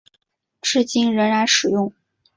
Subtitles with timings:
[0.63, 1.93] 至今仍然使用。